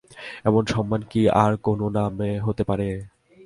এমন 0.45 0.63
সম্মান 0.65 1.01
কি 1.11 1.21
আর 1.35 1.53
কোনো 1.63 1.85
নামে 1.89 2.31
হতে 2.39 2.63
পারে! 2.63 2.87